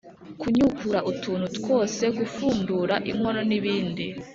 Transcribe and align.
kunyukura 0.41 0.99
utuntu 1.11 1.45
twose, 1.57 2.03
gupfundura 2.17 2.95
inkono 3.11 3.41
n'ibindi. 3.49 4.05